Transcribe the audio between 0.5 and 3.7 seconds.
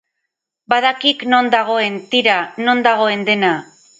Badakik non dagoen.. tira, non dagoen dena.